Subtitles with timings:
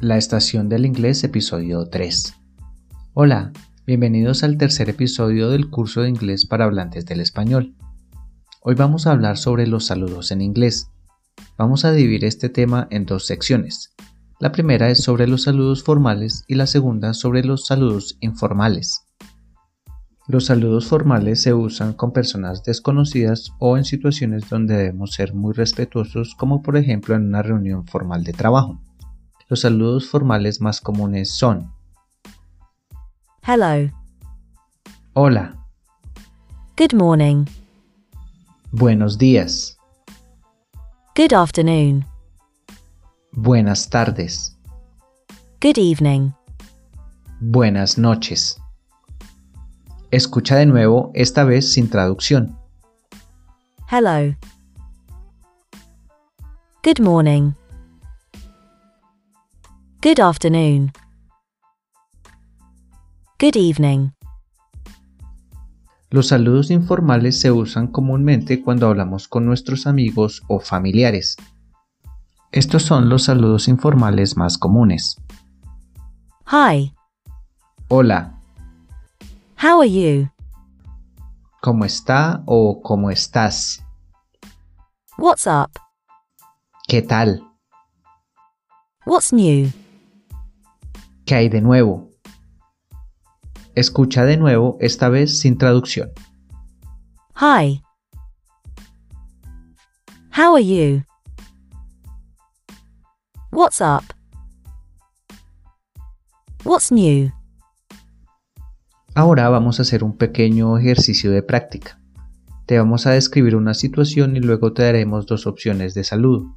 [0.00, 2.34] La Estación del Inglés, episodio 3.
[3.14, 3.50] Hola,
[3.86, 7.74] bienvenidos al tercer episodio del curso de inglés para hablantes del español.
[8.60, 10.90] Hoy vamos a hablar sobre los saludos en inglés.
[11.56, 13.94] Vamos a dividir este tema en dos secciones.
[14.38, 19.00] La primera es sobre los saludos formales y la segunda sobre los saludos informales.
[20.28, 25.54] Los saludos formales se usan con personas desconocidas o en situaciones donde debemos ser muy
[25.54, 28.78] respetuosos como por ejemplo en una reunión formal de trabajo.
[29.48, 31.72] Los saludos formales más comunes son
[33.46, 33.90] Hello.
[35.12, 35.54] Hola,
[36.76, 37.46] Good morning.
[38.72, 39.78] buenos días,
[41.14, 42.04] Good afternoon.
[43.32, 44.56] buenas tardes,
[45.60, 46.32] Good evening.
[47.40, 48.60] buenas noches.
[50.10, 52.56] Escucha de nuevo, esta vez sin traducción.
[53.90, 54.34] Hello.
[56.82, 57.52] Good morning.
[60.06, 60.92] Good afternoon.
[63.40, 64.12] Good evening.
[66.10, 71.36] Los saludos informales se usan comúnmente cuando hablamos con nuestros amigos o familiares.
[72.52, 75.20] Estos son los saludos informales más comunes.
[76.52, 76.94] Hi.
[77.88, 78.38] Hola,
[79.60, 80.28] How are you?
[81.60, 83.84] ¿cómo está o cómo estás?
[85.18, 85.72] What's up?
[86.86, 87.42] ¿Qué tal?
[89.04, 89.72] What's new?
[91.26, 92.08] ¿Qué hay de nuevo?
[93.74, 96.12] Escucha de nuevo, esta vez sin traducción.
[97.34, 97.82] Hi.
[100.30, 101.02] How are you?
[103.50, 104.04] What's up?
[106.64, 107.32] What's new?
[109.16, 111.98] Ahora vamos a hacer un pequeño ejercicio de práctica.
[112.66, 116.56] Te vamos a describir una situación y luego te daremos dos opciones de saludo.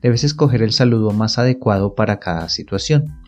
[0.00, 3.21] Debes escoger el saludo más adecuado para cada situación.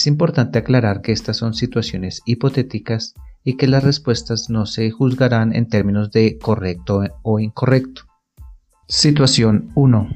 [0.00, 3.12] Es importante aclarar que estas son situaciones hipotéticas
[3.44, 8.04] y que las respuestas no se juzgarán en términos de correcto o incorrecto.
[8.88, 10.08] Situación 1.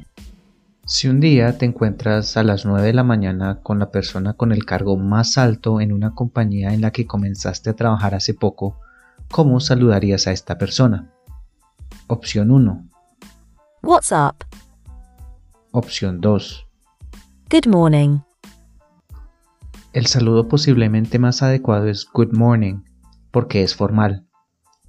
[0.87, 4.51] Si un día te encuentras a las 9 de la mañana con la persona con
[4.51, 8.79] el cargo más alto en una compañía en la que comenzaste a trabajar hace poco,
[9.29, 11.13] ¿cómo saludarías a esta persona?
[12.07, 12.89] Opción 1.
[13.83, 14.43] What's up?
[15.69, 16.65] Opción 2.
[17.51, 18.21] Good morning.
[19.95, 22.81] El saludo posiblemente más adecuado es Good morning,
[23.31, 24.27] porque es formal.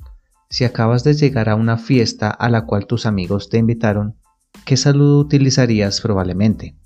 [0.50, 4.16] Si acabas de llegar a una fiesta a la cual tus amigos te invitaron,
[4.64, 6.76] ¿qué saludo utilizarías probablemente?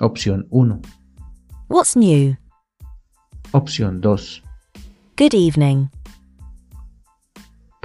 [0.00, 0.80] Opción 1.
[1.68, 2.36] What's new?
[3.52, 4.42] Opción 2.
[5.16, 5.88] Good evening.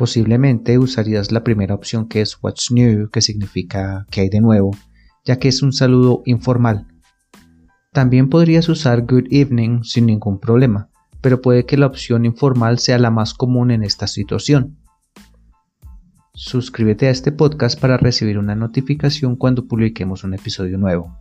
[0.04, 4.76] Posiblemente usarías la primera opción que es What's New, que significa que hay de nuevo,
[5.24, 6.88] ya que es un saludo informal.
[7.94, 10.90] También podrías usar Good Evening sin ningún problema,
[11.22, 14.78] pero puede que la opción informal sea la más común en esta situación.
[16.34, 21.18] Suscríbete a este podcast para recibir una notificación cuando publiquemos un episodio nuevo.